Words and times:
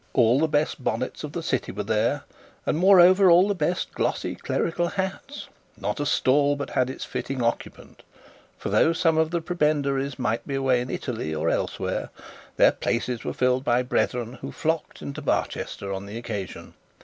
All 0.13 0.39
the 0.39 0.47
best 0.47 0.83
bonnets 0.83 1.23
of 1.23 1.33
the 1.33 1.43
city 1.43 1.71
were 1.71 1.83
there, 1.83 2.23
and 2.65 2.75
moreover 2.75 3.29
all 3.29 3.47
the 3.47 3.53
best 3.53 3.91
glossy 3.93 4.33
clerical 4.33 4.87
hats. 4.87 5.47
Not 5.79 5.99
a 5.99 6.07
stall 6.07 6.55
but 6.55 6.71
had 6.71 6.89
its 6.89 7.05
fitting 7.05 7.43
occupant; 7.43 8.01
for 8.57 8.69
though 8.69 8.93
some 8.93 9.19
of 9.19 9.29
the 9.29 9.41
prebendaries 9.41 10.17
might 10.17 10.47
be 10.47 10.55
away 10.55 10.81
in 10.81 10.89
Italy 10.89 11.35
or 11.35 11.51
elsewhere, 11.51 12.09
their 12.57 12.71
places 12.71 13.23
were 13.23 13.31
filled 13.31 13.63
by 13.63 13.83
brethren, 13.83 14.39
who 14.41 14.51
flocked 14.51 15.03
into 15.03 15.21
Barchester 15.21 15.93
on 15.93 16.07
the 16.07 16.17
occasion. 16.17 16.73